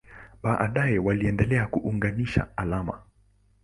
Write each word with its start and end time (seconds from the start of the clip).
Baadaye 0.43 0.99
waliendelea 0.99 1.67
kuunganisha 1.67 2.57
alama. 2.57 3.03